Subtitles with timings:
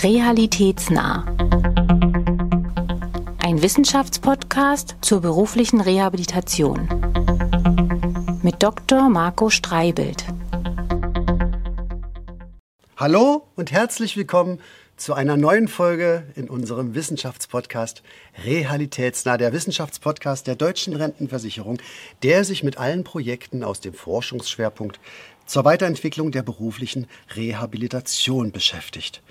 [0.00, 1.24] Realitätsnah.
[3.42, 6.88] Ein Wissenschaftspodcast zur beruflichen Rehabilitation.
[8.44, 9.08] Mit Dr.
[9.08, 10.24] Marco Streibelt.
[12.96, 14.60] Hallo und herzlich willkommen
[14.96, 18.04] zu einer neuen Folge in unserem Wissenschaftspodcast
[18.44, 21.78] Realitätsnah, der Wissenschaftspodcast der Deutschen Rentenversicherung,
[22.22, 25.00] der sich mit allen Projekten aus dem Forschungsschwerpunkt
[25.44, 29.22] zur Weiterentwicklung der beruflichen Rehabilitation beschäftigt.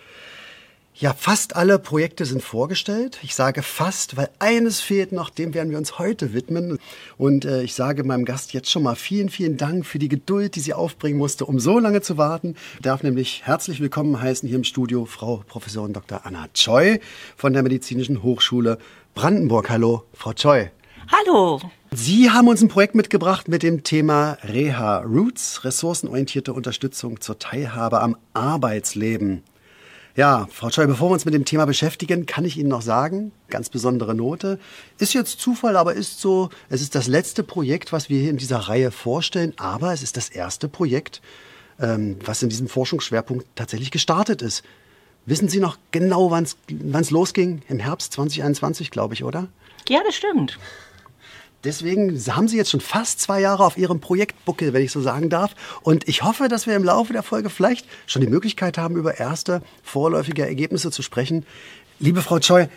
[0.99, 3.19] Ja, fast alle Projekte sind vorgestellt.
[3.21, 6.79] Ich sage fast, weil eines fehlt noch, dem werden wir uns heute widmen.
[7.19, 10.55] Und äh, ich sage meinem Gast jetzt schon mal vielen, vielen Dank für die Geduld,
[10.55, 12.55] die sie aufbringen musste, um so lange zu warten.
[12.77, 16.21] Ich darf nämlich herzlich willkommen heißen hier im Studio Frau Professorin Dr.
[16.23, 16.99] Anna Choi
[17.35, 18.79] von der Medizinischen Hochschule
[19.13, 19.69] Brandenburg.
[19.69, 20.71] Hallo, Frau Choi.
[21.11, 21.61] Hallo.
[21.91, 28.01] Sie haben uns ein Projekt mitgebracht mit dem Thema Reha Roots, ressourcenorientierte Unterstützung zur Teilhabe
[28.01, 29.43] am Arbeitsleben.
[30.17, 33.31] Ja, Frau Scheu, bevor wir uns mit dem Thema beschäftigen, kann ich Ihnen noch sagen,
[33.49, 34.57] ganz besondere Note.
[34.97, 38.37] Ist jetzt Zufall, aber ist so, es ist das letzte Projekt, was wir hier in
[38.37, 41.21] dieser Reihe vorstellen, aber es ist das erste Projekt,
[41.79, 44.63] ähm, was in diesem Forschungsschwerpunkt tatsächlich gestartet ist.
[45.27, 47.61] Wissen Sie noch genau, wann es losging?
[47.69, 49.49] Im Herbst 2021, glaube ich, oder?
[49.87, 50.57] Ja, das stimmt.
[51.67, 55.29] Deswegen haben Sie jetzt schon fast zwei Jahre auf Ihrem Projektbuckel, wenn ich so sagen
[55.29, 55.53] darf.
[55.81, 59.19] Und ich hoffe, dass wir im Laufe der Folge vielleicht schon die Möglichkeit haben, über
[59.19, 61.45] erste vorläufige Ergebnisse zu sprechen.
[61.99, 62.67] Liebe Frau Choi,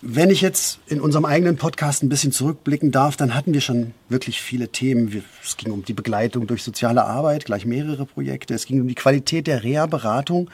[0.00, 3.92] wenn ich jetzt in unserem eigenen Podcast ein bisschen zurückblicken darf, dann hatten wir schon
[4.08, 5.22] wirklich viele Themen.
[5.44, 8.54] Es ging um die Begleitung durch soziale Arbeit, gleich mehrere Projekte.
[8.54, 10.48] Es ging um die Qualität der Reha-Beratung,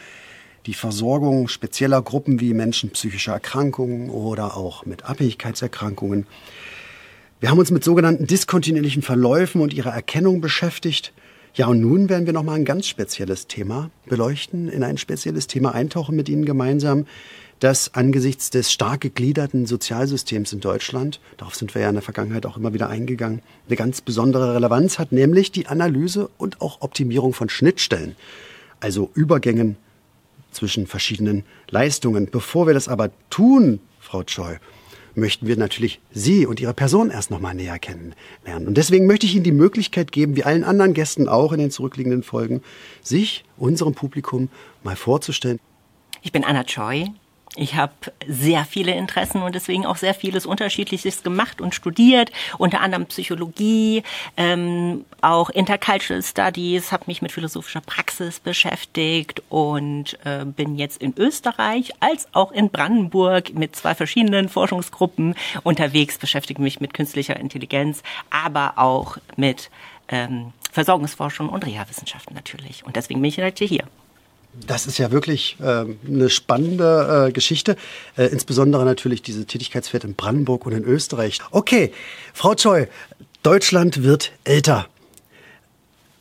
[0.66, 6.26] die Versorgung spezieller Gruppen wie Menschen psychischer Erkrankungen oder auch mit Abhängigkeitserkrankungen.
[7.38, 11.12] Wir haben uns mit sogenannten diskontinuierlichen Verläufen und ihrer Erkennung beschäftigt.
[11.52, 15.46] Ja, und nun werden wir noch mal ein ganz spezielles Thema beleuchten, in ein spezielles
[15.46, 17.06] Thema eintauchen mit Ihnen gemeinsam,
[17.60, 22.46] das angesichts des stark gegliederten Sozialsystems in Deutschland, darauf sind wir ja in der Vergangenheit
[22.46, 27.34] auch immer wieder eingegangen, eine ganz besondere Relevanz hat, nämlich die Analyse und auch Optimierung
[27.34, 28.16] von Schnittstellen,
[28.80, 29.76] also Übergängen
[30.52, 32.28] zwischen verschiedenen Leistungen.
[32.30, 34.56] Bevor wir das aber tun, Frau Choi,
[35.16, 38.68] möchten wir natürlich Sie und Ihre Person erst noch mal näher kennenlernen.
[38.68, 41.70] Und deswegen möchte ich Ihnen die Möglichkeit geben, wie allen anderen Gästen auch in den
[41.70, 42.62] zurückliegenden Folgen,
[43.02, 44.48] sich unserem Publikum
[44.82, 45.58] mal vorzustellen.
[46.22, 47.06] Ich bin Anna Choi.
[47.56, 47.92] Ich habe
[48.28, 54.02] sehr viele Interessen und deswegen auch sehr vieles Unterschiedliches gemacht und studiert, unter anderem Psychologie,
[54.36, 61.14] ähm, auch Intercultural Studies, habe mich mit philosophischer Praxis beschäftigt und äh, bin jetzt in
[61.16, 68.02] Österreich als auch in Brandenburg mit zwei verschiedenen Forschungsgruppen unterwegs, beschäftige mich mit künstlicher Intelligenz,
[68.28, 69.70] aber auch mit
[70.08, 72.84] ähm, Versorgungsforschung und Reha-Wissenschaften natürlich.
[72.84, 73.84] Und deswegen bin ich heute hier.
[74.66, 77.76] Das ist ja wirklich äh, eine spannende äh, Geschichte,
[78.16, 81.40] äh, insbesondere natürlich diese Tätigkeitsfeld in Brandenburg und in Österreich.
[81.50, 81.92] Okay,
[82.32, 82.86] Frau Choi,
[83.42, 84.88] Deutschland wird älter.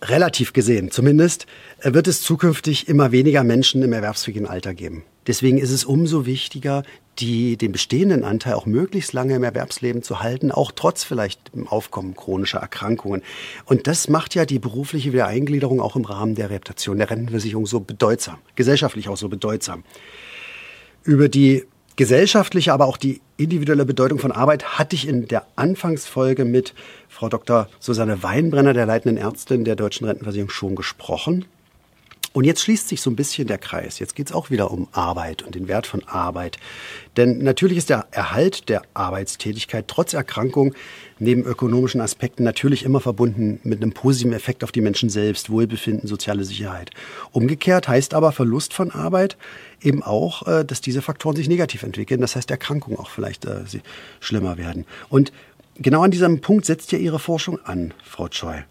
[0.02, 1.48] Relativ gesehen zumindest
[1.80, 5.04] äh, wird es zukünftig immer weniger Menschen im erwerbsfähigen Alter geben.
[5.28, 6.84] Deswegen ist es umso wichtiger,
[7.20, 11.68] die, den bestehenden Anteil auch möglichst lange im Erwerbsleben zu halten, auch trotz vielleicht im
[11.68, 13.22] Aufkommen chronischer Erkrankungen.
[13.66, 17.80] Und das macht ja die berufliche Wiedereingliederung auch im Rahmen der Reputation der Rentenversicherung so
[17.80, 19.84] bedeutsam, gesellschaftlich auch so bedeutsam.
[21.04, 21.64] Über die
[21.96, 26.74] gesellschaftliche, aber auch die individuelle Bedeutung von Arbeit hatte ich in der Anfangsfolge mit
[27.08, 27.70] Frau Dr.
[27.80, 31.46] Susanne Weinbrenner, der leitenden Ärztin der Deutschen Rentenversicherung, schon gesprochen.
[32.36, 33.98] Und jetzt schließt sich so ein bisschen der Kreis.
[34.00, 36.58] Jetzt geht es auch wieder um Arbeit und den Wert von Arbeit.
[37.16, 40.74] Denn natürlich ist der Erhalt der Arbeitstätigkeit trotz Erkrankung
[41.18, 46.10] neben ökonomischen Aspekten natürlich immer verbunden mit einem positiven Effekt auf die Menschen selbst, Wohlbefinden,
[46.10, 46.92] soziale Sicherheit.
[47.32, 49.38] Umgekehrt heißt aber Verlust von Arbeit
[49.82, 52.20] eben auch, äh, dass diese Faktoren sich negativ entwickeln.
[52.20, 53.62] Das heißt, Erkrankungen auch vielleicht äh,
[54.20, 54.86] schlimmer werden.
[55.08, 55.32] Und
[55.76, 58.64] genau an diesem Punkt setzt ja Ihre Forschung an, Frau Choi.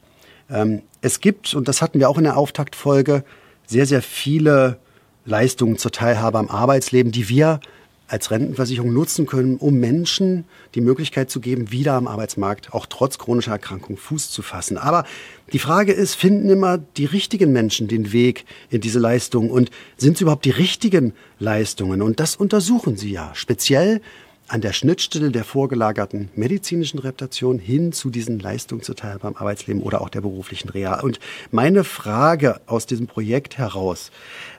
[0.51, 3.25] Ähm, es gibt, und das hatten wir auch in der Auftaktfolge,
[3.67, 4.79] sehr, sehr viele
[5.25, 7.61] Leistungen zur Teilhabe am Arbeitsleben, die wir
[8.07, 10.45] als Rentenversicherung nutzen können, um Menschen
[10.75, 14.77] die Möglichkeit zu geben, wieder am Arbeitsmarkt, auch trotz chronischer Erkrankung, Fuß zu fassen.
[14.77, 15.05] Aber
[15.53, 20.17] die Frage ist, finden immer die richtigen Menschen den Weg in diese Leistungen und sind
[20.17, 22.03] es überhaupt die richtigen Leistungen?
[22.03, 23.31] Und das untersuchen sie ja.
[23.35, 24.03] Speziell
[24.49, 30.01] an der Schnittstelle der vorgelagerten medizinischen Reputation hin zu diesen Leistungen zuteil beim Arbeitsleben oder
[30.01, 31.01] auch der beruflichen Reha.
[31.01, 31.19] Und
[31.51, 34.11] meine Frage aus diesem Projekt heraus,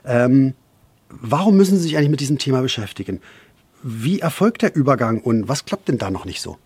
[0.04, 0.54] ähm,
[1.08, 3.20] warum müssen Sie sich eigentlich mit diesem Thema beschäftigen?
[3.82, 6.58] Wie erfolgt der Übergang und was klappt denn da noch nicht so?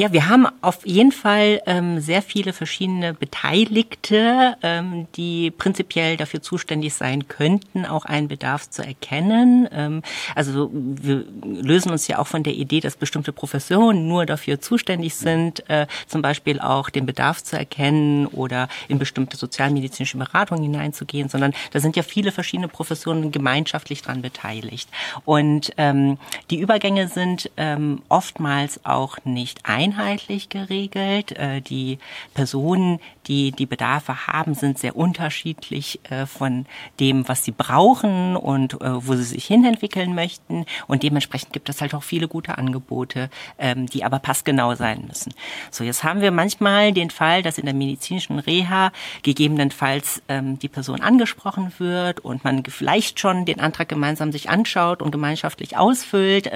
[0.00, 6.40] Ja, wir haben auf jeden Fall ähm, sehr viele verschiedene Beteiligte, ähm, die prinzipiell dafür
[6.40, 9.68] zuständig sein könnten, auch einen Bedarf zu erkennen.
[9.70, 10.00] Ähm,
[10.34, 15.16] also wir lösen uns ja auch von der Idee, dass bestimmte Professionen nur dafür zuständig
[15.16, 21.28] sind, äh, zum Beispiel auch den Bedarf zu erkennen oder in bestimmte sozialmedizinische Beratungen hineinzugehen,
[21.28, 24.88] sondern da sind ja viele verschiedene Professionen gemeinschaftlich dran beteiligt.
[25.26, 26.16] Und ähm,
[26.48, 31.32] die Übergänge sind ähm, oftmals auch nicht einheitlich geregelt.
[31.32, 31.98] Äh, die
[32.34, 36.66] Personen, die die Bedarfe haben, sind sehr unterschiedlich äh, von
[37.00, 40.64] dem, was sie brauchen und äh, wo sie sich hinentwickeln möchten.
[40.86, 45.34] Und dementsprechend gibt es halt auch viele gute Angebote, ähm, die aber passgenau sein müssen.
[45.70, 50.68] So, jetzt haben wir manchmal den Fall, dass in der medizinischen Reha gegebenenfalls ähm, die
[50.68, 56.50] Person angesprochen wird und man vielleicht schon den Antrag gemeinsam sich anschaut und gemeinschaftlich ausfüllt.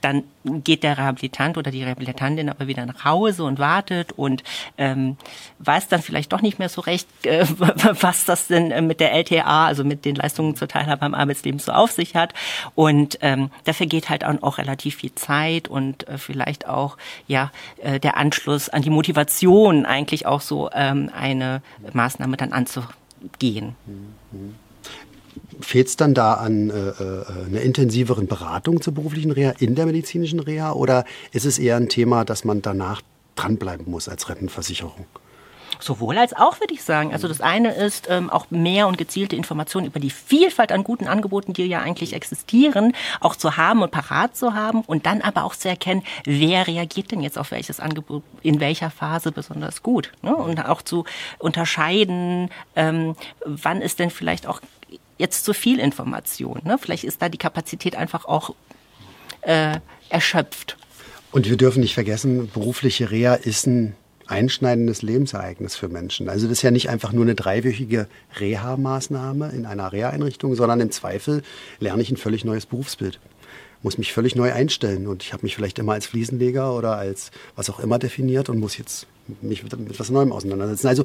[0.00, 4.44] Dann geht der Rehabilitant oder die Rehabilitantin aber wieder nach Hause und wartet und
[4.76, 5.16] ähm,
[5.60, 7.46] weiß dann vielleicht doch nicht mehr so recht, äh,
[8.00, 11.58] was das denn äh, mit der LTA, also mit den Leistungen zur Teilhabe am Arbeitsleben
[11.58, 12.34] so auf sich hat.
[12.74, 17.98] Und ähm, dafür geht halt auch relativ viel Zeit und äh, vielleicht auch ja äh,
[17.98, 21.62] der Anschluss an die Motivation, eigentlich auch so ähm, eine
[21.92, 23.74] Maßnahme dann anzugehen.
[23.86, 24.59] Mhm
[25.60, 29.86] fehlt es dann da an äh, äh, einer intensiveren Beratung zur beruflichen Reha in der
[29.86, 33.02] medizinischen Reha oder ist es eher ein Thema, dass man danach
[33.36, 35.06] dranbleiben muss als Rentenversicherung?
[35.78, 37.12] Sowohl als auch, würde ich sagen.
[37.12, 41.06] Also das eine ist ähm, auch mehr und gezielte Informationen über die Vielfalt an guten
[41.06, 45.44] Angeboten, die ja eigentlich existieren, auch zu haben und parat zu haben und dann aber
[45.44, 50.12] auch zu erkennen, wer reagiert denn jetzt auf welches Angebot in welcher Phase besonders gut.
[50.22, 50.34] Ne?
[50.36, 51.04] Und auch zu
[51.38, 54.60] unterscheiden, ähm, wann ist denn vielleicht auch
[55.20, 56.60] jetzt zu viel Information.
[56.64, 56.78] Ne?
[56.80, 58.54] Vielleicht ist da die Kapazität einfach auch
[59.42, 59.78] äh,
[60.08, 60.76] erschöpft.
[61.30, 63.94] Und wir dürfen nicht vergessen, berufliche Reha ist ein
[64.26, 66.28] einschneidendes Lebensereignis für Menschen.
[66.28, 68.08] Also das ist ja nicht einfach nur eine dreiwöchige
[68.38, 71.42] Reha-Maßnahme in einer Reha-Einrichtung, sondern im Zweifel
[71.78, 73.20] lerne ich ein völlig neues Berufsbild
[73.82, 77.30] muss mich völlig neu einstellen und ich habe mich vielleicht immer als Fliesenleger oder als
[77.56, 79.06] was auch immer definiert und muss jetzt
[79.40, 80.86] mich mit, mit was Neuem auseinandersetzen.
[80.88, 81.04] Also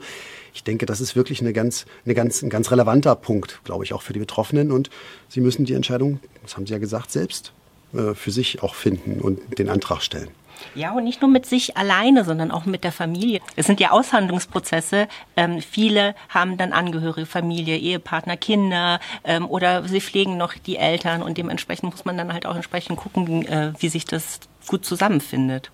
[0.54, 3.94] ich denke, das ist wirklich eine ganz, eine ganz, ein ganz relevanter Punkt, glaube ich,
[3.94, 4.90] auch für die Betroffenen und
[5.30, 7.54] sie müssen die Entscheidung, das haben Sie ja gesagt, selbst
[7.94, 10.30] äh, für sich auch finden und den Antrag stellen.
[10.74, 13.42] Ja, und nicht nur mit sich alleine, sondern auch mit der Familie.
[13.56, 15.08] Es sind ja Aushandlungsprozesse.
[15.36, 21.22] Ähm, viele haben dann Angehörige, Familie, Ehepartner, Kinder ähm, oder sie pflegen noch die Eltern
[21.22, 25.72] und dementsprechend muss man dann halt auch entsprechend gucken, äh, wie sich das gut zusammenfindet.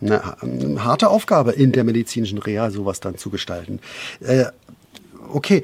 [0.00, 3.80] Eine, harte Aufgabe in der medizinischen Reha, sowas dann zu gestalten.
[4.20, 4.44] Äh,
[5.32, 5.62] okay.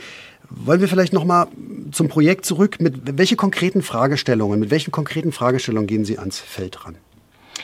[0.55, 1.46] Wollen wir vielleicht noch mal
[1.93, 2.76] zum Projekt zurück?
[2.79, 6.96] Mit welche konkreten Fragestellungen, mit welchen konkreten Fragestellungen gehen Sie ans Feld ran?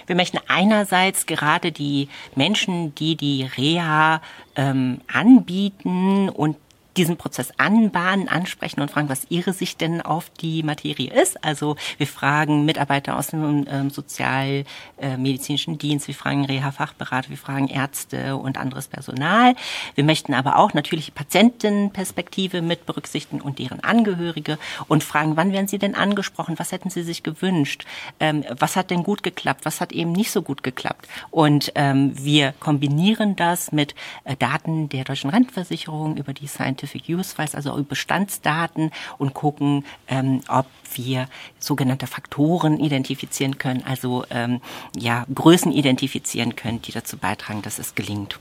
[0.07, 4.23] Wir möchten einerseits gerade die Menschen, die die Reha
[4.57, 6.57] ähm, anbieten und
[6.97, 11.45] diesen Prozess anbahnen, ansprechen und fragen, was ihre Sicht denn auf die Materie ist.
[11.45, 17.69] Also wir fragen Mitarbeiter aus dem ähm, sozialmedizinischen äh, Dienst, wir fragen Reha-Fachberater, wir fragen
[17.69, 19.55] Ärzte und anderes Personal.
[19.95, 24.59] Wir möchten aber auch natürlich die Patientenperspektive mit berücksichtigen und deren Angehörige
[24.89, 27.87] und fragen, wann werden sie denn angesprochen, was hätten sie sich gewünscht,
[28.19, 31.07] ähm, was hat denn gut geklappt, was hat eben nicht so gut geklappt.
[31.31, 33.95] Und ähm, wir kombinieren das mit
[34.25, 39.85] äh, Daten der deutschen Rentenversicherung über die Scientific Scientific Use Files, also Bestandsdaten und gucken,
[40.09, 44.61] ähm, ob wir sogenannte Faktoren identifizieren können, also ähm,
[44.97, 48.39] ja, Größen identifizieren können, die dazu beitragen, dass es gelingt.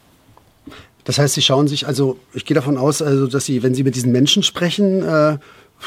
[1.03, 3.83] Das heißt, Sie schauen sich, also ich gehe davon aus, also, dass Sie, wenn Sie
[3.83, 5.37] mit diesen Menschen sprechen, äh,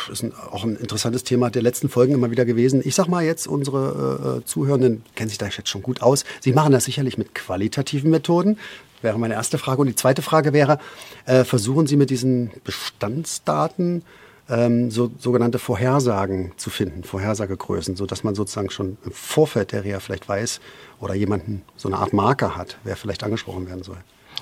[0.08, 2.80] das ist auch ein interessantes Thema der letzten Folgen immer wieder gewesen.
[2.84, 6.24] Ich sag mal jetzt, unsere äh, Zuhörenden kennen sich da jetzt schon gut aus.
[6.40, 8.58] Sie machen das sicherlich mit qualitativen Methoden
[9.02, 9.80] wäre meine erste Frage.
[9.80, 10.78] Und die zweite Frage wäre,
[11.24, 14.02] äh, versuchen Sie mit diesen Bestandsdaten
[14.48, 20.00] ähm, so, sogenannte Vorhersagen zu finden, Vorhersagegrößen, sodass man sozusagen schon im Vorfeld der Reha
[20.00, 20.60] vielleicht weiß
[21.00, 23.98] oder jemanden so eine Art Marker hat, wer vielleicht angesprochen werden soll.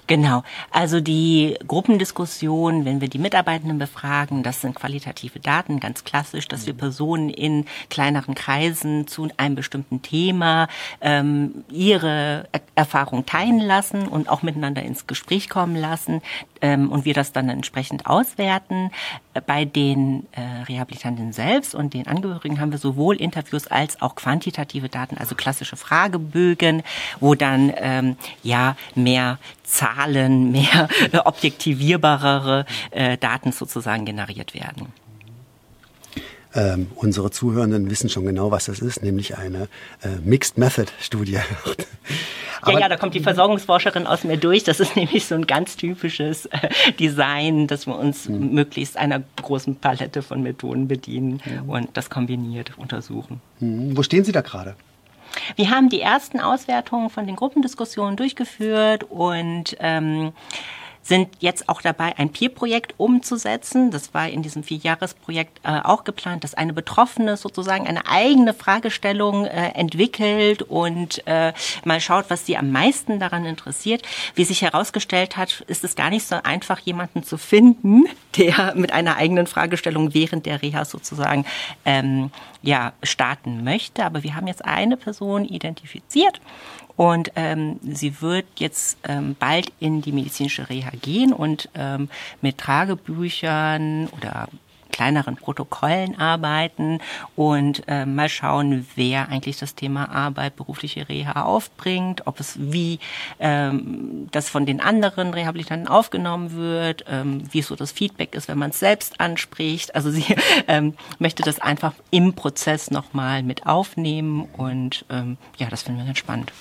[0.07, 0.43] Genau.
[0.71, 6.67] Also die Gruppendiskussion, wenn wir die Mitarbeitenden befragen, das sind qualitative Daten, ganz klassisch, dass
[6.67, 6.79] wir mhm.
[6.79, 10.69] Personen in kleineren Kreisen zu einem bestimmten Thema
[11.01, 16.23] ähm, ihre Erfahrung teilen lassen und auch miteinander ins Gespräch kommen lassen
[16.61, 18.91] ähm, und wir das dann entsprechend auswerten.
[19.47, 24.89] Bei den äh, Rehabilitanten selbst und den Angehörigen haben wir sowohl Interviews als auch quantitative
[24.89, 26.83] Daten, also klassische Fragebögen,
[27.21, 29.39] wo dann ähm, ja mehr
[29.69, 30.89] Zahlen, mehr
[31.25, 34.93] objektivierbare äh, Daten sozusagen generiert werden.
[36.55, 39.69] Ähm, unsere Zuhörenden wissen schon genau, was das ist, nämlich eine
[40.03, 41.33] äh, Mixed Method Studie.
[42.67, 44.65] ja, ja, da kommt die Versorgungsforscherin aus mir durch.
[44.65, 48.55] Das ist nämlich so ein ganz typisches äh, Design, dass wir uns mhm.
[48.55, 51.69] möglichst einer großen Palette von Methoden bedienen mhm.
[51.69, 53.43] und das kombiniert untersuchen.
[53.61, 53.97] Mhm.
[53.97, 54.75] Wo stehen Sie da gerade?
[55.57, 60.33] Wir haben die ersten Auswertungen von den Gruppendiskussionen durchgeführt und ähm,
[61.03, 63.91] sind jetzt auch dabei, ein Peer-Projekt umzusetzen.
[63.91, 69.47] Das war in diesem Vierjahresprojekt äh, auch geplant, dass eine Betroffene sozusagen eine eigene Fragestellung
[69.47, 71.53] äh, entwickelt und äh,
[71.85, 74.03] mal schaut, was sie am meisten daran interessiert.
[74.35, 78.05] Wie sich herausgestellt hat, ist es gar nicht so einfach, jemanden zu finden,
[78.37, 81.47] der mit einer eigenen Fragestellung während der Reha sozusagen
[81.85, 82.31] ähm,
[82.63, 84.05] ja, starten möchte.
[84.05, 86.41] Aber wir haben jetzt eine Person identifiziert
[86.99, 92.09] und ähm, sie wird jetzt ähm, bald in die medizinische Reha gehen und ähm,
[92.43, 94.49] mit Tagebüchern oder
[94.91, 96.99] kleineren Protokollen arbeiten
[97.37, 102.99] und äh, mal schauen, wer eigentlich das Thema Arbeit, berufliche Reha aufbringt, ob es wie
[103.39, 108.59] ähm, das von den anderen Rehabilitanten aufgenommen wird, ähm, wie so das Feedback ist, wenn
[108.59, 109.95] man es selbst anspricht.
[109.95, 110.35] Also sie
[110.67, 116.07] ähm, möchte das einfach im Prozess nochmal mit aufnehmen und ähm, ja, das finden wir
[116.07, 116.53] ganz spannend.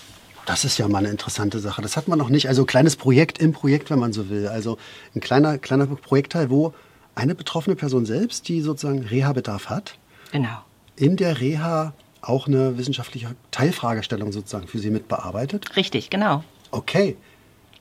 [0.48, 1.82] Das ist ja mal eine interessante Sache.
[1.82, 2.48] Das hat man noch nicht.
[2.48, 4.48] Also kleines Projekt im Projekt, wenn man so will.
[4.48, 4.77] Also
[5.13, 6.74] ein kleiner, kleiner Projektteil, wo
[7.16, 9.98] eine betroffene Person selbst, die sozusagen Reha-Bedarf hat,
[10.32, 10.63] genau.
[10.96, 15.75] in der Reha auch eine wissenschaftliche Teilfragestellung sozusagen für sie mit bearbeitet?
[15.75, 16.46] Richtig, genau.
[16.72, 17.18] Okay.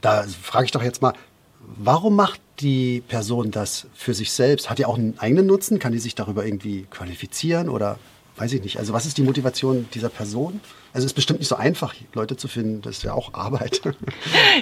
[0.01, 1.13] Da frage ich doch jetzt mal,
[1.61, 4.71] warum macht die Person das für sich selbst?
[4.71, 5.79] Hat die auch einen eigenen Nutzen?
[5.79, 8.01] Kann die sich darüber irgendwie qualifizieren oder
[8.37, 8.79] weiß ich nicht.
[8.79, 10.61] Also was ist die Motivation dieser Person?
[10.97, 12.81] Also es ist bestimmt nicht so einfach, Leute zu finden.
[12.81, 13.83] Das ist ja auch Arbeit.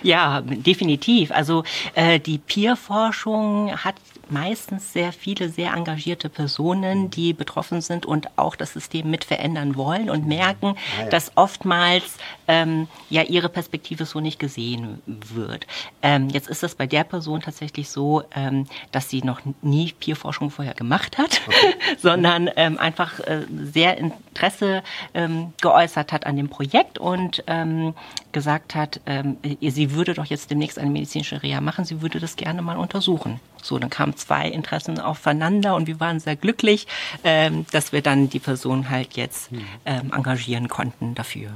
[0.02, 1.30] Ja, definitiv.
[1.30, 1.62] Also
[1.94, 3.94] äh, die Peer-Forschung hat
[4.30, 9.76] meistens sehr viele sehr engagierte Personen, die betroffen sind und auch das System mit verändern
[9.76, 11.08] wollen und merken, ah, ja.
[11.08, 12.16] dass oftmals
[12.48, 15.66] ähm, ja ihre Perspektive so nicht gesehen wird.
[16.02, 20.50] Ähm, jetzt ist es bei der Person tatsächlich so, ähm, dass sie noch nie Peerforschung
[20.50, 21.74] vorher gemacht hat, okay.
[21.98, 24.82] sondern ähm, einfach äh, sehr Interesse
[25.14, 27.94] ähm, geäußert hat an dem Projekt und ähm,
[28.32, 32.36] gesagt hat, ähm, sie würde doch jetzt demnächst eine medizinische Reha machen, sie würde das
[32.36, 33.40] gerne mal untersuchen.
[33.62, 36.86] So, dann kamen zwei Interessen aufeinander und wir waren sehr glücklich,
[37.24, 39.60] ähm, dass wir dann die Person halt jetzt hm.
[39.86, 41.50] ähm, engagieren konnten dafür.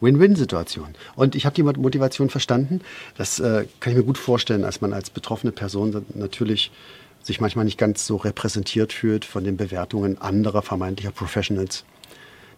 [0.00, 0.94] Win-Win-Situation.
[1.16, 2.80] Und ich habe die Motivation verstanden.
[3.16, 6.70] Das äh, kann ich mir gut vorstellen, als man als betroffene Person natürlich
[7.22, 11.84] sich manchmal nicht ganz so repräsentiert fühlt von den Bewertungen anderer vermeintlicher Professionals.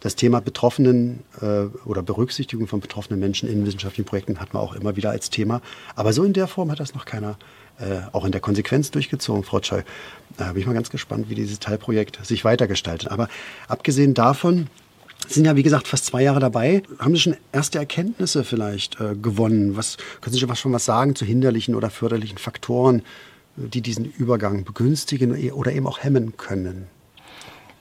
[0.00, 4.74] Das Thema Betroffenen äh, oder Berücksichtigung von betroffenen Menschen in wissenschaftlichen Projekten hat man auch
[4.74, 5.60] immer wieder als Thema.
[5.94, 7.36] Aber so in der Form hat das noch keiner
[7.78, 9.82] äh, auch in der Konsequenz durchgezogen, Frau Scheu.
[10.36, 13.10] Da bin ich mal ganz gespannt, wie dieses Teilprojekt sich weitergestaltet.
[13.10, 13.28] Aber
[13.68, 14.68] abgesehen davon,
[15.28, 16.82] sind ja, wie gesagt, fast zwei Jahre dabei.
[16.98, 19.76] Haben Sie schon erste Erkenntnisse vielleicht äh, gewonnen?
[19.76, 23.02] Was, können Sie schon was sagen zu hinderlichen oder förderlichen Faktoren,
[23.56, 26.88] die diesen Übergang begünstigen oder eben auch hemmen können?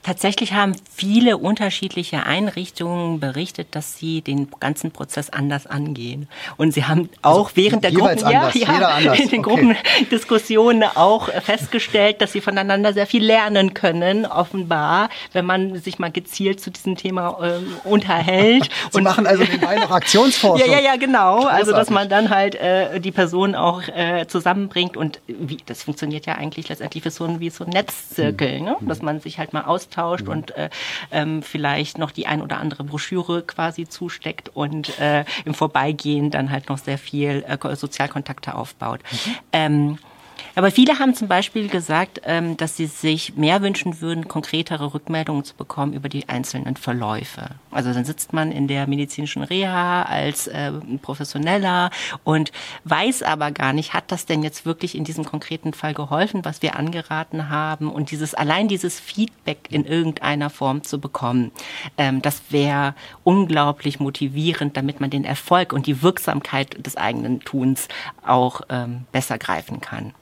[0.02, 6.26] Tatsächlich haben viele unterschiedliche Einrichtungen berichtet, dass sie den ganzen Prozess anders angehen.
[6.56, 9.74] Und sie haben auch also während der Gruppen, anders, ja, ja, in den okay.
[9.74, 16.10] Gruppendiskussionen auch festgestellt, dass sie voneinander sehr viel lernen können, offenbar, wenn man sich mal
[16.10, 18.70] gezielt zu diesem Thema äh, unterhält.
[18.90, 20.66] sie und machen also nebenbei noch Aktionsforschung.
[20.70, 21.40] ja, ja, ja, genau.
[21.40, 21.58] Großartig.
[21.58, 26.24] Also, dass man dann halt äh, die Personen auch äh, zusammenbringt und wie, das funktioniert
[26.24, 28.64] ja eigentlich letztendlich wie so ein, wie so ein Netzzirkel, hm.
[28.64, 28.76] ne?
[28.80, 30.32] dass man sich halt mal aus austauscht mhm.
[30.32, 30.70] und äh,
[31.10, 36.50] ähm, vielleicht noch die ein oder andere Broschüre quasi zusteckt und äh, im Vorbeigehen dann
[36.50, 39.00] halt noch sehr viel äh, Sozialkontakte aufbaut.
[39.10, 39.34] Mhm.
[39.52, 39.98] Ähm,
[40.54, 45.44] aber viele haben zum Beispiel gesagt, ähm, dass sie sich mehr wünschen würden, konkretere Rückmeldungen
[45.44, 47.50] zu bekommen über die einzelnen Verläufe.
[47.70, 51.90] Also dann sitzt man in der medizinischen Reha als äh, Professioneller
[52.24, 52.52] und
[52.84, 56.62] weiß aber gar nicht, hat das denn jetzt wirklich in diesem konkreten Fall geholfen, was
[56.62, 61.52] wir angeraten haben und dieses allein dieses Feedback in irgendeiner Form zu bekommen,
[61.96, 67.88] ähm, das wäre unglaublich motivierend, damit man den Erfolg und die Wirksamkeit des eigenen Tuns
[68.26, 70.12] auch ähm, besser greifen kann.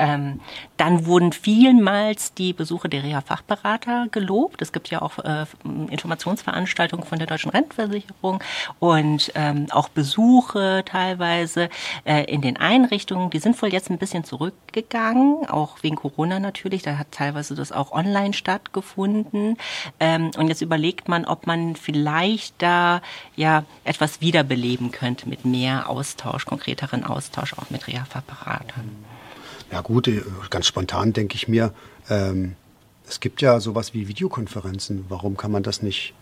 [0.00, 0.40] Ähm,
[0.78, 4.62] dann wurden vielmals die Besuche der Reha-Fachberater gelobt.
[4.62, 5.44] Es gibt ja auch äh,
[5.90, 8.42] Informationsveranstaltungen von der Deutschen Rentenversicherung
[8.78, 11.68] und ähm, auch Besuche teilweise
[12.04, 13.28] äh, in den Einrichtungen.
[13.28, 16.82] Die sind wohl jetzt ein bisschen zurückgegangen, auch wegen Corona natürlich.
[16.82, 19.58] Da hat teilweise das auch online stattgefunden.
[19.98, 23.02] Ähm, und jetzt überlegt man, ob man vielleicht da
[23.36, 29.10] ja etwas wiederbeleben könnte mit mehr Austausch, konkreteren Austausch auch mit Reha-Fachberatern.
[29.70, 31.72] Ja gut, äh, ganz spontan denke ich mir,
[32.08, 32.56] ähm,
[33.08, 35.06] Es gibt ja sowas wie Videokonferenzen.
[35.08, 36.14] Warum kann man das nicht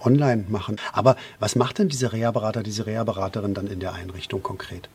[0.00, 0.76] online machen?
[0.92, 4.90] Aber was macht denn diese Reha-Berater, diese Reha-Beraterin dann in der Einrichtung konkret?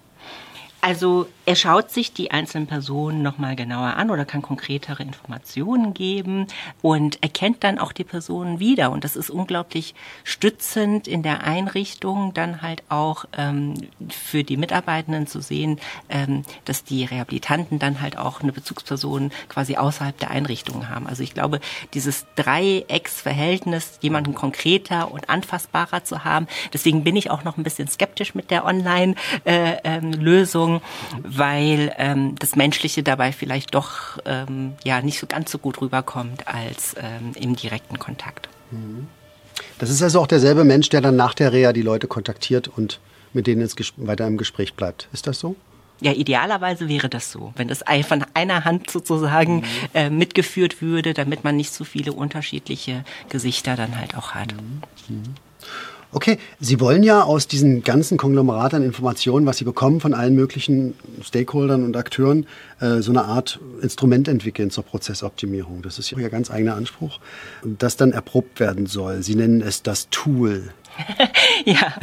[0.84, 6.48] Also er schaut sich die einzelnen Personen nochmal genauer an oder kann konkretere Informationen geben
[6.82, 8.92] und erkennt dann auch die Personen wieder.
[8.92, 13.76] Und das ist unglaublich stützend in der Einrichtung, dann halt auch ähm,
[14.10, 19.78] für die Mitarbeitenden zu sehen, ähm, dass die Rehabilitanten dann halt auch eine Bezugsperson quasi
[19.78, 21.08] außerhalb der Einrichtung haben.
[21.08, 21.62] Also ich glaube,
[21.94, 27.88] dieses Dreiecksverhältnis, jemanden konkreter und anfassbarer zu haben, deswegen bin ich auch noch ein bisschen
[27.88, 30.73] skeptisch mit der Online-Lösung.
[30.80, 30.82] Beziehung,
[31.24, 36.48] weil ähm, das Menschliche dabei vielleicht doch ähm, ja nicht so ganz so gut rüberkommt
[36.48, 38.50] als ähm, im direkten Kontakt.
[39.78, 43.00] Das ist also auch derselbe Mensch, der dann nach der Reha die Leute kontaktiert und
[43.34, 45.08] mit denen es weiter im Gespräch bleibt.
[45.14, 45.56] Ist das so?
[46.02, 49.64] Ja, idealerweise wäre das so, wenn das von einer Hand sozusagen mhm.
[49.94, 54.54] äh, mitgeführt würde, damit man nicht so viele unterschiedliche Gesichter dann halt auch hat.
[54.54, 54.82] Mhm.
[55.16, 55.24] Mhm.
[56.14, 60.36] Okay, Sie wollen ja aus diesen ganzen Konglomerat an Informationen, was Sie bekommen von allen
[60.36, 60.94] möglichen
[61.24, 62.46] Stakeholdern und Akteuren,
[62.80, 65.82] äh, so eine Art Instrument entwickeln zur Prozessoptimierung.
[65.82, 67.20] Das ist Ihr ganz eigener Anspruch,
[67.64, 69.24] das dann erprobt werden soll.
[69.24, 70.72] Sie nennen es das Tool.
[71.66, 71.94] ja.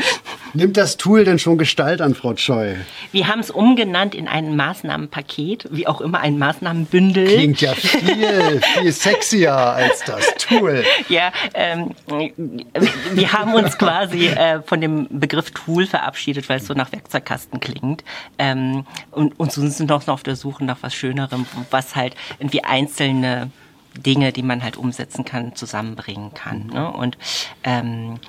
[0.54, 2.74] Nimmt das Tool denn schon Gestalt an, Frau Scheu?
[3.12, 7.26] Wir haben es umgenannt in ein Maßnahmenpaket, wie auch immer ein Maßnahmenbündel.
[7.26, 10.84] Klingt ja viel, viel sexier als das Tool.
[11.08, 11.94] Ja, ähm,
[13.12, 17.58] wir haben uns quasi äh, von dem Begriff Tool verabschiedet, weil es so nach Werkzeugkasten
[17.58, 18.04] klingt.
[18.38, 22.14] Ähm, und, und so sind wir noch auf der Suche nach was Schönerem, was halt
[22.38, 23.50] irgendwie einzelne
[23.96, 26.66] Dinge, die man halt umsetzen kann, zusammenbringen kann.
[26.68, 26.90] Ne?
[26.90, 27.18] Und
[27.64, 28.20] ähm,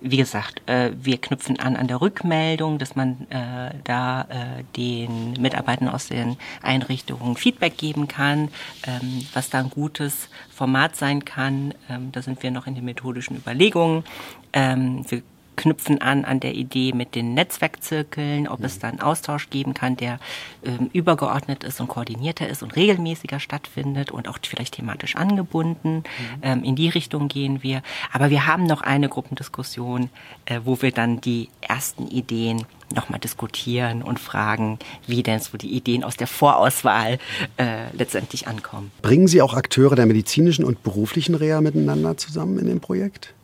[0.00, 5.32] wie gesagt, äh, wir knüpfen an an der Rückmeldung, dass man äh, da äh, den
[5.40, 8.48] Mitarbeitern aus den Einrichtungen Feedback geben kann,
[8.86, 11.74] ähm, was da ein gutes Format sein kann.
[11.88, 14.04] Ähm, da sind wir noch in den methodischen Überlegungen.
[14.52, 15.22] Ähm, wir
[15.58, 18.80] knüpfen an an der Idee mit den Netzwerkzirkeln, ob es mhm.
[18.80, 20.18] dann Austausch geben kann, der
[20.64, 25.96] ähm, übergeordnet ist und koordinierter ist und regelmäßiger stattfindet und auch vielleicht thematisch angebunden.
[25.96, 26.02] Mhm.
[26.42, 27.82] Ähm, in die Richtung gehen wir.
[28.12, 30.08] Aber wir haben noch eine Gruppendiskussion,
[30.46, 35.72] äh, wo wir dann die ersten Ideen nochmal diskutieren und fragen, wie denn so die
[35.72, 37.18] Ideen aus der Vorauswahl
[37.58, 38.90] äh, letztendlich ankommen.
[39.02, 43.34] Bringen Sie auch Akteure der medizinischen und beruflichen Reha miteinander zusammen in dem Projekt?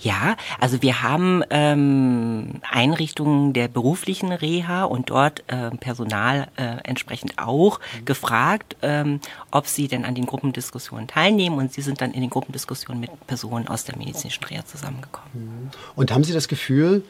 [0.00, 7.38] Ja, also wir haben ähm, Einrichtungen der beruflichen Reha und dort äh, Personal äh, entsprechend
[7.38, 8.04] auch mhm.
[8.04, 12.30] gefragt, ähm, ob sie denn an den Gruppendiskussionen teilnehmen und sie sind dann in den
[12.30, 15.30] Gruppendiskussionen mit Personen aus der medizinischen Reha zusammengekommen.
[15.34, 15.70] Mhm.
[15.94, 17.02] Und haben Sie das Gefühl,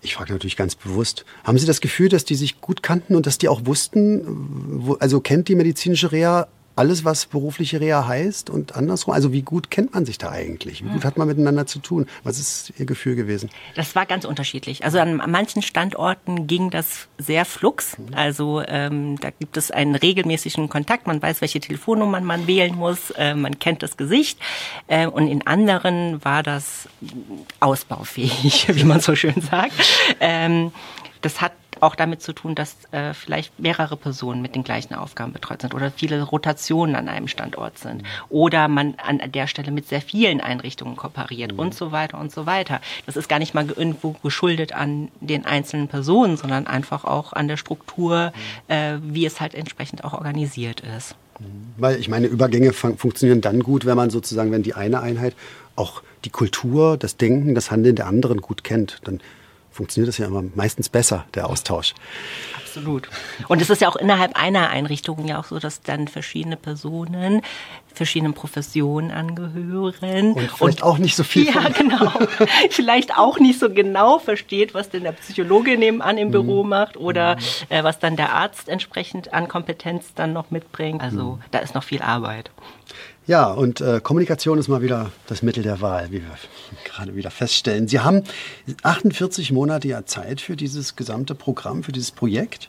[0.00, 3.26] ich frage natürlich ganz bewusst, haben Sie das Gefühl, dass die sich gut kannten und
[3.26, 4.22] dass die auch wussten,
[4.84, 9.12] wo, also kennt die medizinische Reha alles, was berufliche Reha heißt und andersrum?
[9.14, 10.84] Also wie gut kennt man sich da eigentlich?
[10.84, 12.06] Wie gut hat man miteinander zu tun?
[12.24, 13.50] Was ist Ihr Gefühl gewesen?
[13.74, 14.84] Das war ganz unterschiedlich.
[14.84, 17.96] Also an manchen Standorten ging das sehr flux.
[18.14, 21.06] Also ähm, da gibt es einen regelmäßigen Kontakt.
[21.06, 23.10] Man weiß, welche Telefonnummern man wählen muss.
[23.10, 24.38] Äh, man kennt das Gesicht.
[24.86, 26.88] Äh, und in anderen war das
[27.60, 29.72] ausbaufähig, wie man so schön sagt.
[30.20, 30.72] Ähm,
[31.22, 35.32] das hat auch damit zu tun, dass äh, vielleicht mehrere Personen mit den gleichen Aufgaben
[35.32, 39.88] betreut sind oder viele Rotationen an einem Standort sind oder man an der Stelle mit
[39.88, 41.58] sehr vielen Einrichtungen kooperiert mhm.
[41.58, 42.80] und so weiter und so weiter.
[43.06, 47.48] Das ist gar nicht mal irgendwo geschuldet an den einzelnen Personen, sondern einfach auch an
[47.48, 48.32] der Struktur,
[48.68, 48.72] mhm.
[48.72, 51.16] äh, wie es halt entsprechend auch organisiert ist.
[51.40, 51.72] Mhm.
[51.78, 55.34] Weil ich meine, Übergänge fun funktionieren dann gut, wenn man sozusagen, wenn die eine Einheit
[55.74, 59.00] auch die Kultur, das Denken, das Handeln der anderen gut kennt.
[59.04, 59.20] Dann
[59.72, 61.94] funktioniert das ja immer meistens besser, der Austausch.
[62.56, 63.08] Absolut.
[63.48, 67.42] Und es ist ja auch innerhalb einer Einrichtung ja auch so, dass dann verschiedene Personen
[67.94, 70.32] verschiedenen Professionen angehören.
[70.32, 71.46] Und vielleicht und, auch nicht so viel.
[71.46, 72.10] Ja, genau.
[72.70, 76.32] vielleicht auch nicht so genau versteht, was denn der Psychologe nebenan im mhm.
[76.32, 77.40] Büro macht oder mhm.
[77.68, 81.02] äh, was dann der Arzt entsprechend an Kompetenz dann noch mitbringt.
[81.02, 81.42] Also mhm.
[81.50, 82.50] da ist noch viel Arbeit.
[83.32, 86.36] Ja, und äh, Kommunikation ist mal wieder das Mittel der Wahl, wie wir
[86.84, 87.88] gerade wieder feststellen.
[87.88, 88.24] Sie haben
[88.82, 92.68] 48 Monate ja Zeit für dieses gesamte Programm, für dieses Projekt.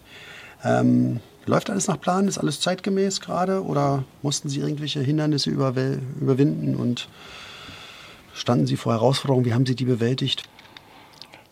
[0.63, 2.29] Ähm, läuft alles nach Plan?
[2.29, 3.61] Ist alles zeitgemäß gerade?
[3.61, 7.09] Oder mussten Sie irgendwelche Hindernisse überwinden und
[8.33, 9.43] standen Sie vor Herausforderungen?
[9.43, 10.43] Wie haben Sie die bewältigt?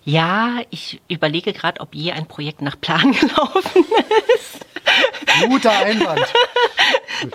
[0.05, 3.83] Ja, ich überlege gerade, ob je ein Projekt nach Plan gelaufen
[4.37, 4.70] ist.
[5.47, 6.25] Guter Einwand.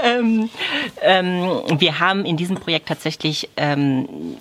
[0.02, 0.50] ähm,
[1.02, 4.38] ähm, wir haben in diesem Projekt tatsächlich ähm,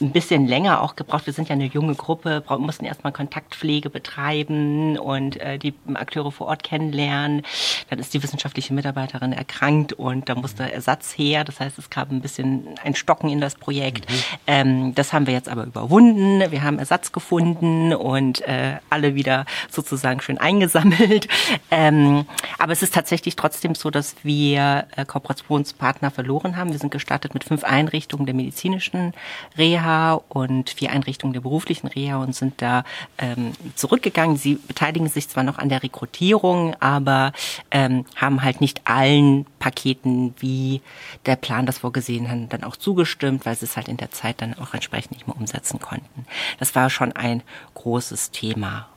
[0.00, 1.26] ein bisschen länger auch gebraucht.
[1.26, 6.46] Wir sind ja eine junge Gruppe, mussten erstmal Kontaktpflege betreiben und äh, die Akteure vor
[6.46, 7.42] Ort kennenlernen.
[7.90, 11.44] Dann ist die wissenschaftliche Mitarbeiterin erkrankt und da musste Ersatz her.
[11.44, 14.08] Das heißt, es gab ein bisschen ein Stocken in das Projekt.
[14.08, 14.14] Mhm.
[14.46, 16.42] Ähm, das haben wir jetzt aber überwunden.
[16.50, 21.28] Wir haben Ersatz gefunden und äh, alle wieder sozusagen schön eingesammelt.
[21.70, 22.24] Ähm,
[22.58, 26.70] aber es ist tatsächlich trotzdem so, dass wir äh, Kooperationspartner verloren haben.
[26.70, 29.12] Wir sind gestartet mit fünf Einrichtungen der medizinischen
[29.56, 29.87] Reha
[30.28, 32.84] Und vier Einrichtungen der beruflichen Reha und sind da
[33.18, 34.36] ähm, zurückgegangen.
[34.36, 37.32] Sie beteiligen sich zwar noch an der Rekrutierung, aber
[37.70, 40.80] ähm, haben halt nicht allen Paketen, wie
[41.26, 44.40] der Plan das vorgesehen hat, dann auch zugestimmt, weil sie es halt in der Zeit
[44.40, 46.26] dann auch entsprechend nicht mehr umsetzen konnten.
[46.58, 47.42] Das war schon ein
[47.74, 48.88] großes Thema.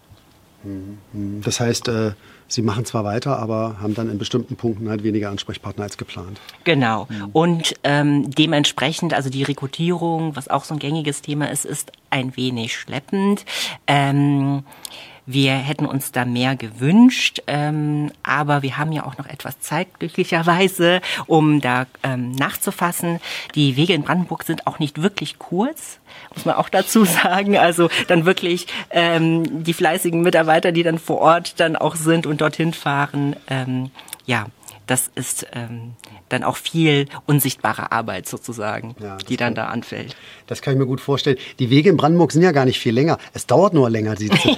[1.41, 2.13] Das heißt, äh
[2.51, 6.41] Sie machen zwar weiter, aber haben dann in bestimmten Punkten halt weniger Ansprechpartner als geplant.
[6.65, 7.07] Genau.
[7.09, 7.29] Mhm.
[7.31, 12.35] Und ähm, dementsprechend, also die Rekrutierung, was auch so ein gängiges Thema ist, ist ein
[12.35, 13.45] wenig schleppend.
[13.87, 14.63] Ähm,
[15.33, 19.87] wir hätten uns da mehr gewünscht, ähm, aber wir haben ja auch noch etwas Zeit,
[19.99, 23.19] glücklicherweise, um da ähm, nachzufassen.
[23.55, 25.99] Die Wege in Brandenburg sind auch nicht wirklich kurz,
[26.33, 27.57] muss man auch dazu sagen.
[27.57, 32.41] Also dann wirklich ähm, die fleißigen Mitarbeiter, die dann vor Ort dann auch sind und
[32.41, 33.91] dorthin fahren, ähm,
[34.25, 34.45] ja,
[34.91, 35.93] das ist ähm,
[36.27, 40.17] dann auch viel unsichtbare Arbeit sozusagen, ja, die dann kann, da anfällt.
[40.47, 41.37] Das kann ich mir gut vorstellen.
[41.59, 43.17] Die Wege in Brandenburg sind ja gar nicht viel länger.
[43.33, 44.57] Es dauert nur länger, sie zu.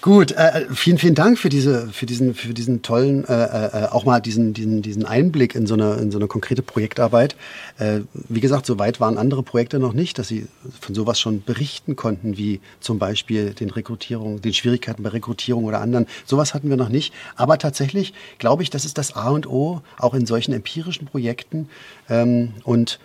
[0.00, 4.04] Gut, äh, vielen, vielen Dank für diese, für diesen, für diesen tollen, äh, äh, auch
[4.04, 7.36] mal diesen, diesen, diesen Einblick in so eine, in so eine konkrete Projektarbeit.
[7.78, 10.46] Äh, wie gesagt, so weit waren andere Projekte noch nicht, dass sie
[10.80, 15.80] von sowas schon berichten konnten, wie zum Beispiel den Rekrutierung, den Schwierigkeiten bei Rekrutierung oder
[15.80, 16.06] anderen.
[16.24, 17.12] Sowas hatten wir noch nicht.
[17.36, 21.68] Aber tatsächlich glaube ich, das ist das A und O, auch in solchen empirischen Projekten.
[22.08, 22.98] Ähm, und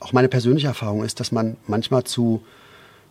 [0.00, 2.42] auch meine persönliche Erfahrung ist, dass man manchmal zu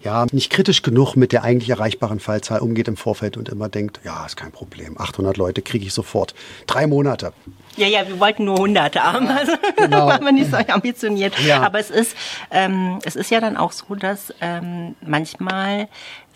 [0.02, 4.00] ja, nicht kritisch genug mit der eigentlich erreichbaren Fallzahl umgeht im Vorfeld und immer denkt,
[4.04, 6.36] ja, ist kein Problem, 800 Leute kriege ich sofort.
[6.68, 7.34] Drei Monate.
[7.76, 10.08] Ja, ja, wir wollten nur 100 haben, also genau.
[10.08, 11.38] waren wir nicht so ambitioniert.
[11.40, 11.62] Ja.
[11.62, 12.16] Aber es ist,
[12.52, 15.88] ähm, es ist ja dann auch so, dass ähm, manchmal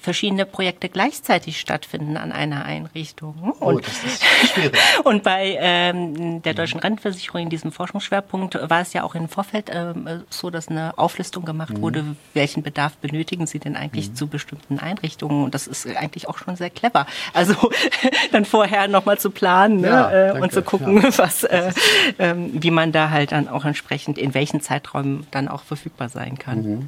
[0.03, 3.53] verschiedene Projekte gleichzeitig stattfinden an einer Einrichtung.
[3.59, 4.77] Oh, und, das ist schwierig.
[5.05, 9.71] und bei ähm, der Deutschen Rentenversicherung in diesem Forschungsschwerpunkt war es ja auch im Vorfeld
[9.73, 11.81] ähm, so, dass eine Auflistung gemacht mhm.
[11.81, 14.15] wurde, welchen Bedarf benötigen Sie denn eigentlich mhm.
[14.15, 15.45] zu bestimmten Einrichtungen.
[15.45, 17.07] Und das ist eigentlich auch schon sehr clever.
[17.33, 17.71] Also
[18.33, 21.17] dann vorher nochmal zu planen ne, ja, äh, und zu gucken, ja.
[21.17, 21.71] was, äh,
[22.17, 26.37] äh, wie man da halt dann auch entsprechend in welchen Zeiträumen dann auch verfügbar sein
[26.37, 26.61] kann.
[26.61, 26.87] Mhm.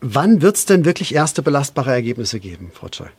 [0.00, 3.10] Wann wird es denn wirklich erste belastbare Ergebnisse geben, Frau Zoll?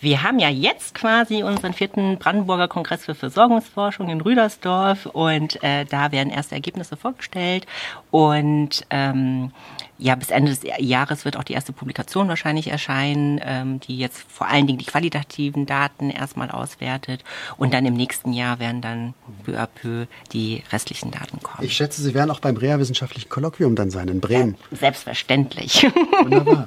[0.00, 5.84] Wir haben ja jetzt quasi unseren vierten Brandenburger Kongress für Versorgungsforschung in Rüdersdorf und äh,
[5.84, 7.66] da werden erste Ergebnisse vorgestellt
[8.10, 9.52] und ähm,
[9.98, 14.24] ja, bis Ende des Jahres wird auch die erste Publikation wahrscheinlich erscheinen, ähm, die jetzt
[14.28, 17.22] vor allen Dingen die qualitativen Daten erstmal auswertet.
[17.56, 21.64] Und dann im nächsten Jahr werden dann peu à peu die restlichen Daten kommen.
[21.64, 24.56] Ich schätze, Sie werden auch beim Reha-wissenschaftlichen Kolloquium dann sein in Bremen.
[24.70, 25.86] Ja, selbstverständlich.
[26.22, 26.66] Wunderbar.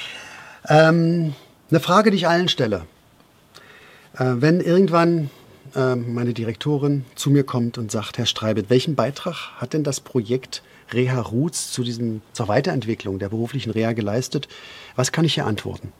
[0.68, 1.34] ähm,
[1.70, 2.86] eine Frage, die ich allen stelle.
[4.18, 5.30] Äh, wenn irgendwann
[5.76, 10.00] äh, meine Direktorin zu mir kommt und sagt, Herr Streibet, welchen Beitrag hat denn das
[10.00, 14.48] Projekt Reha Roots zu diesem, zur Weiterentwicklung der beruflichen Reha geleistet?
[14.96, 15.92] Was kann ich hier antworten?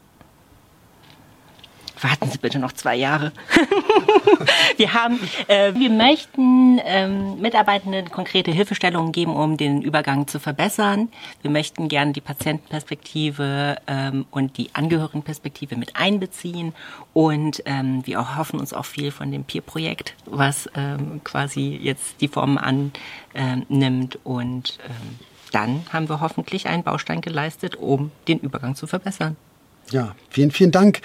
[2.05, 3.33] warten Sie bitte noch zwei Jahre.
[4.77, 11.09] wir haben, äh, wir möchten ähm, Mitarbeitenden konkrete Hilfestellungen geben, um den Übergang zu verbessern.
[11.43, 16.73] Wir möchten gerne die Patientenperspektive ähm, und die Angehörigenperspektive mit einbeziehen
[17.13, 22.29] und ähm, wir hoffen uns auch viel von dem Peer-Projekt, was ähm, quasi jetzt die
[22.29, 25.19] Form annimmt und ähm,
[25.53, 29.37] dann haben wir hoffentlich einen Baustein geleistet, um den Übergang zu verbessern.
[29.91, 31.01] Ja, vielen, vielen Dank.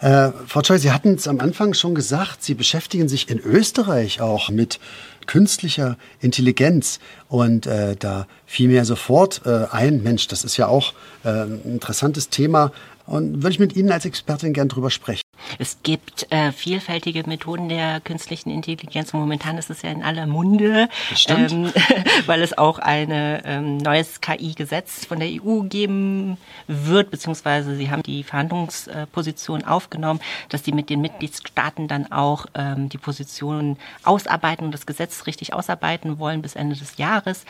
[0.00, 4.20] Äh, Frau Choi, Sie hatten es am Anfang schon gesagt, Sie beschäftigen sich in Österreich
[4.20, 4.78] auch mit
[5.26, 7.00] künstlicher Intelligenz.
[7.28, 10.92] Und äh, da fiel mir sofort äh, ein, Mensch, das ist ja auch
[11.24, 12.72] äh, ein interessantes Thema.
[13.06, 15.25] Und würde ich mit Ihnen als Expertin gern drüber sprechen.
[15.58, 19.12] Es gibt äh, vielfältige Methoden der künstlichen Intelligenz.
[19.12, 20.88] Momentan ist es ja in aller Munde,
[21.28, 21.72] ähm,
[22.26, 28.02] weil es auch ein ähm, neues KI-Gesetz von der EU geben wird, beziehungsweise sie haben
[28.02, 34.72] die Verhandlungsposition aufgenommen, dass die mit den Mitgliedstaaten dann auch ähm, die Position ausarbeiten und
[34.72, 37.44] das Gesetz richtig ausarbeiten wollen bis Ende des Jahres.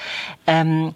[0.47, 0.95] Ähm,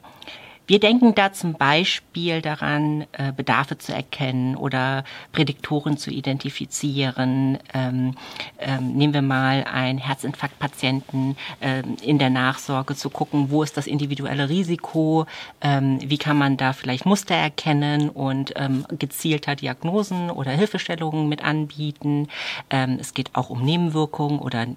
[0.71, 5.03] Wir denken da zum Beispiel daran, äh, Bedarfe zu erkennen oder
[5.33, 7.59] Prädiktoren zu identifizieren.
[7.75, 8.15] Ähm,
[8.61, 13.89] ähm, nehmen wir mal einen Herzinfarktpatienten ähm, in der Nachsorge zu gucken, wo ist das
[13.89, 15.27] individuelle Risiko,
[15.61, 21.43] ähm, wie kann man da vielleicht Muster erkennen und ähm, gezielter Diagnosen oder Hilfestellungen mit
[21.43, 22.29] anbieten.
[22.71, 24.69] Ähm, es geht auch um Nebenwirkungen oder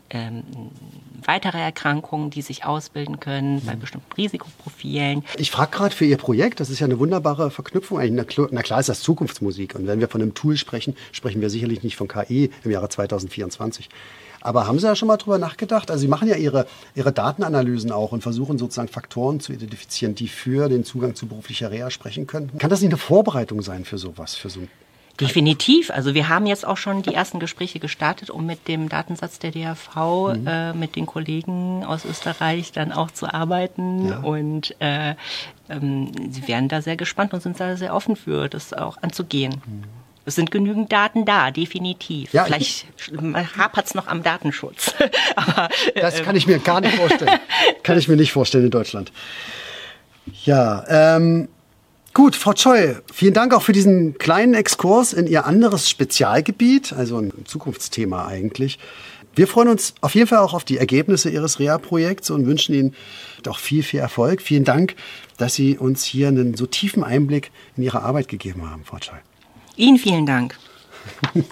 [1.27, 5.23] weitere Erkrankungen, die sich ausbilden können bei bestimmten Risikoprofilen.
[5.37, 7.99] Ich frage gerade für Ihr Projekt, das ist ja eine wunderbare Verknüpfung.
[8.15, 9.75] Na klar ist das Zukunftsmusik.
[9.75, 12.87] Und wenn wir von einem Tool sprechen, sprechen wir sicherlich nicht von KI im Jahre
[12.87, 13.89] 2024.
[14.39, 15.91] Aber haben Sie ja schon mal drüber nachgedacht?
[15.91, 20.29] Also Sie machen ja Ihre, Ihre Datenanalysen auch und versuchen sozusagen Faktoren zu identifizieren, die
[20.29, 22.57] für den Zugang zu beruflicher Reha sprechen könnten.
[22.59, 24.69] Kann das nicht eine Vorbereitung sein für sowas, für so ein
[25.19, 25.91] Definitiv.
[25.91, 29.51] Also wir haben jetzt auch schon die ersten Gespräche gestartet, um mit dem Datensatz der
[29.51, 29.95] DRV,
[30.35, 30.47] mhm.
[30.47, 34.07] äh, mit den Kollegen aus Österreich dann auch zu arbeiten.
[34.07, 34.19] Ja.
[34.19, 35.15] Und äh,
[35.69, 39.61] ähm, sie werden da sehr gespannt und sind da sehr offen für, das auch anzugehen.
[39.65, 39.83] Mhm.
[40.25, 42.33] Es sind genügend Daten da, definitiv.
[42.33, 42.87] Ja, Vielleicht
[43.57, 44.95] hapert es noch am Datenschutz.
[45.35, 47.39] Aber, das ähm, kann ich mir gar nicht vorstellen.
[47.83, 49.11] kann ich mir nicht vorstellen in Deutschland.
[50.45, 50.85] Ja,
[51.17, 51.49] ähm,
[52.13, 57.17] Gut, Frau Choi, vielen Dank auch für diesen kleinen Exkurs in Ihr anderes Spezialgebiet, also
[57.17, 58.77] ein Zukunftsthema eigentlich.
[59.35, 62.95] Wir freuen uns auf jeden Fall auch auf die Ergebnisse Ihres Reha-Projekts und wünschen Ihnen
[63.47, 64.43] auch viel, viel Erfolg.
[64.43, 64.95] Vielen Dank,
[65.37, 69.17] dass Sie uns hier einen so tiefen Einblick in Ihre Arbeit gegeben haben, Frau Choi.
[69.75, 70.55] Ihnen vielen Dank.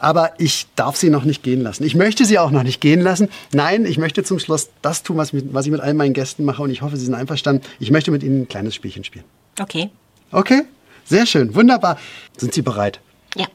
[0.00, 1.84] Aber ich darf Sie noch nicht gehen lassen.
[1.84, 3.28] Ich möchte Sie auch noch nicht gehen lassen.
[3.52, 6.62] Nein, ich möchte zum Schluss das tun, was, was ich mit all meinen Gästen mache
[6.62, 7.62] und ich hoffe, Sie sind einverstanden.
[7.78, 9.24] Ich möchte mit Ihnen ein kleines Spielchen spielen.
[9.60, 9.90] Okay.
[10.30, 10.62] Okay,
[11.04, 11.98] sehr schön, wunderbar.
[12.36, 13.00] Sind Sie bereit?
[13.36, 13.46] Ja.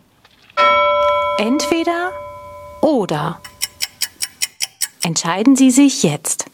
[1.38, 2.12] Entweder
[2.82, 3.42] oder.
[5.04, 6.46] Entscheiden Sie sich jetzt.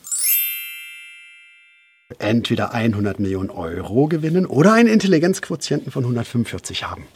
[2.19, 7.07] Entweder 100 Millionen Euro gewinnen oder einen Intelligenzquotienten von 145 haben.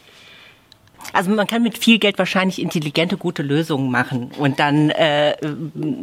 [1.14, 5.36] Also man kann mit viel Geld wahrscheinlich intelligente, gute Lösungen machen und dann äh,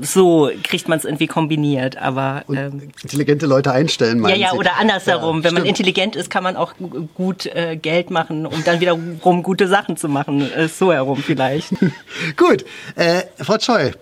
[0.00, 1.96] so kriegt man es irgendwie kombiniert.
[1.96, 4.58] Aber ähm, intelligente Leute einstellen, meinen Ja, ja, Sie?
[4.58, 5.38] oder andersherum.
[5.38, 5.58] Ja, Wenn stimmt.
[5.60, 6.74] man intelligent ist, kann man auch
[7.14, 10.50] gut äh, Geld machen, um dann wiederum gute Sachen zu machen.
[10.52, 11.70] Äh, so herum vielleicht.
[12.36, 12.64] gut,
[12.96, 13.92] äh, Frau Scheu,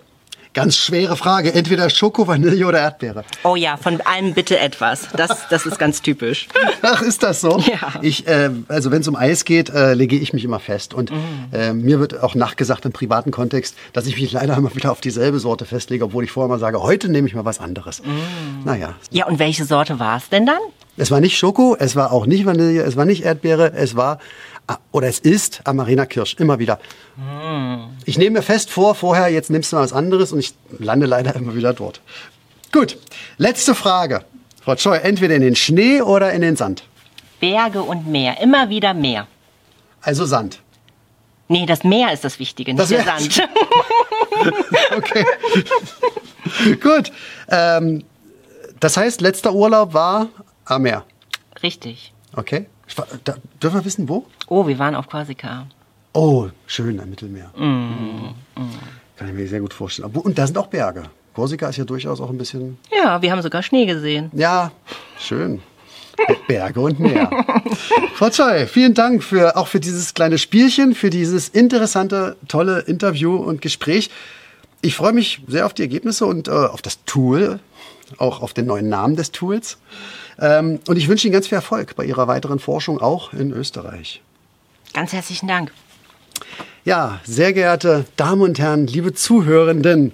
[0.55, 1.53] Ganz schwere Frage.
[1.53, 3.25] Entweder Schoko, Vanille oder Erdbeere.
[3.43, 5.09] Oh ja, von allem bitte etwas.
[5.17, 6.47] Das, das ist ganz typisch.
[6.81, 7.59] Ach, ist das so?
[7.59, 7.95] Ja.
[8.01, 10.93] Ich, äh, also wenn es um Eis geht, äh, lege ich mich immer fest.
[10.93, 11.15] Und mm.
[11.51, 15.01] äh, mir wird auch nachgesagt im privaten Kontext, dass ich mich leider immer wieder auf
[15.01, 18.01] dieselbe Sorte festlege, obwohl ich vorher mal sage, heute nehme ich mal was anderes.
[18.01, 18.63] Mm.
[18.63, 18.93] Naja.
[19.11, 20.59] Ja, und welche Sorte war es denn dann?
[20.95, 24.19] Es war nicht Schoko, es war auch nicht Vanille, es war nicht Erdbeere, es war
[24.91, 26.79] oder es ist Amarena Kirsch, immer wieder.
[27.17, 27.89] Mm.
[28.05, 31.05] Ich nehme mir fest vor, vorher, jetzt nimmst du mal was anderes und ich lande
[31.05, 32.01] leider immer wieder dort.
[32.71, 32.97] Gut,
[33.37, 34.25] letzte Frage.
[34.61, 36.83] Frau Scheu, entweder in den Schnee oder in den Sand?
[37.39, 39.27] Berge und Meer, immer wieder Meer.
[40.01, 40.59] Also Sand.
[41.47, 43.47] Nee, das Meer ist das Wichtige, nicht das der Sand.
[44.97, 45.25] okay.
[46.81, 47.11] Gut.
[47.49, 48.03] Ähm,
[48.79, 50.29] das heißt, letzter Urlaub war
[50.65, 51.05] am Meer.
[51.61, 52.13] Richtig.
[52.35, 52.65] Okay.
[53.23, 54.25] Da, dürfen wir wissen, wo?
[54.47, 55.67] Oh, wir waren auf Korsika.
[56.13, 57.51] Oh, schön am Mittelmeer.
[57.57, 58.69] Mm, mm.
[59.17, 60.09] Kann ich mir sehr gut vorstellen.
[60.11, 61.03] Und da sind auch Berge.
[61.33, 62.77] Korsika ist ja durchaus auch ein bisschen.
[62.95, 64.31] Ja, wir haben sogar Schnee gesehen.
[64.33, 64.71] Ja,
[65.19, 65.61] schön.
[66.47, 67.29] Berge und Meer.
[68.13, 73.35] Frau Zoy, vielen Dank für, auch für dieses kleine Spielchen, für dieses interessante, tolle Interview
[73.35, 74.09] und Gespräch.
[74.81, 77.59] Ich freue mich sehr auf die Ergebnisse und äh, auf das Tool,
[78.17, 79.77] auch auf den neuen Namen des Tools.
[80.39, 84.21] Ähm, und ich wünsche Ihnen ganz viel Erfolg bei Ihrer weiteren Forschung auch in Österreich.
[84.93, 85.71] Ganz herzlichen Dank.
[86.83, 90.11] Ja, sehr geehrte Damen und Herren, liebe Zuhörenden,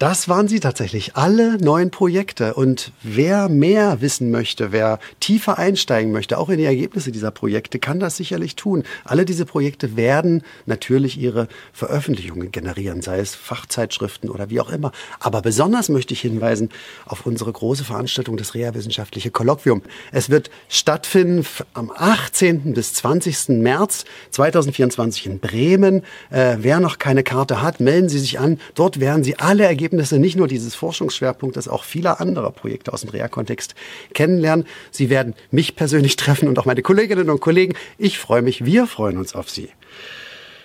[0.00, 2.54] das waren sie tatsächlich, alle neuen Projekte.
[2.54, 7.78] Und wer mehr wissen möchte, wer tiefer einsteigen möchte, auch in die Ergebnisse dieser Projekte,
[7.78, 8.84] kann das sicherlich tun.
[9.04, 14.90] Alle diese Projekte werden natürlich ihre Veröffentlichungen generieren, sei es Fachzeitschriften oder wie auch immer.
[15.18, 16.70] Aber besonders möchte ich hinweisen
[17.04, 19.82] auf unsere große Veranstaltung, das Reha-Wissenschaftliche Kolloquium.
[20.12, 22.72] Es wird stattfinden am 18.
[22.72, 23.50] bis 20.
[23.60, 26.04] März 2024 in Bremen.
[26.30, 28.58] Äh, wer noch keine Karte hat, melden Sie sich an.
[28.74, 33.00] Dort werden Sie alle Ergebnisse Ergebnisse nicht nur dieses Forschungsschwerpunktes, auch vieler anderer Projekte aus
[33.00, 33.74] dem Reha-Kontext
[34.14, 34.66] kennenlernen.
[34.92, 37.74] Sie werden mich persönlich treffen und auch meine Kolleginnen und Kollegen.
[37.98, 39.68] Ich freue mich, wir freuen uns auf Sie.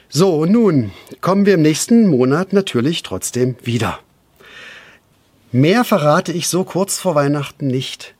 [0.09, 3.99] So, nun kommen wir im nächsten Monat natürlich trotzdem wieder.
[5.51, 8.14] Mehr verrate ich so kurz vor Weihnachten nicht.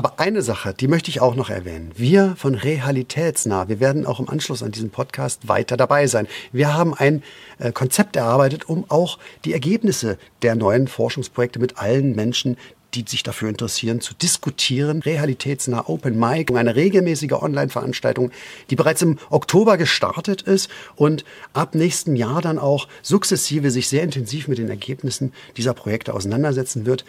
[0.00, 1.92] Aber eine Sache, die möchte ich auch noch erwähnen.
[1.94, 6.26] Wir von Realitätsnah, wir werden auch im Anschluss an diesen Podcast weiter dabei sein.
[6.52, 7.22] Wir haben ein
[7.58, 12.56] äh, Konzept erarbeitet, um auch die Ergebnisse der neuen Forschungsprojekte mit allen Menschen
[12.94, 15.00] die sich dafür interessieren, zu diskutieren.
[15.02, 18.32] Realitätsnah Open Mic, eine regelmäßige Online-Veranstaltung,
[18.68, 24.02] die bereits im Oktober gestartet ist und ab nächsten Jahr dann auch sukzessive sich sehr
[24.02, 27.04] intensiv mit den Ergebnissen dieser Projekte auseinandersetzen wird.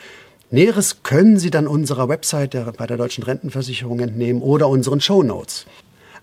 [0.54, 5.24] Näheres können Sie dann unserer Website der, bei der Deutschen Rentenversicherung entnehmen oder unseren Show
[5.24, 5.66] Notes.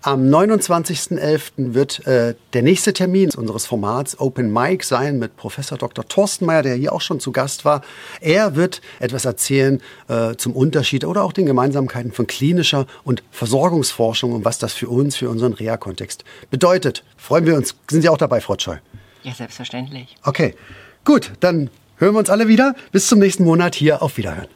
[0.03, 1.73] Am 29.11.
[1.73, 6.07] wird äh, der nächste Termin unseres Formats Open Mic sein mit Professor Dr.
[6.07, 7.81] Thorsten Meyer, der hier auch schon zu Gast war.
[8.21, 14.31] Er wird etwas erzählen äh, zum Unterschied oder auch den Gemeinsamkeiten von klinischer und Versorgungsforschung
[14.31, 17.03] und was das für uns, für unseren Reha-Kontext bedeutet.
[17.17, 17.75] Freuen wir uns.
[17.89, 18.77] Sind Sie auch dabei, Frau Scheu?
[19.23, 20.15] Ja, selbstverständlich.
[20.23, 20.53] Okay,
[21.03, 22.75] gut, dann hören wir uns alle wieder.
[22.91, 24.47] Bis zum nächsten Monat hier auf Wiederhören.